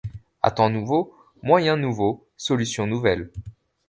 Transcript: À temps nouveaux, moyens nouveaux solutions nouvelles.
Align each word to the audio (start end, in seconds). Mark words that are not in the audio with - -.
À 0.41 0.49
temps 0.49 0.71
nouveaux, 0.71 1.13
moyens 1.43 1.77
nouveaux 1.77 2.25
solutions 2.35 2.87
nouvelles. 2.87 3.29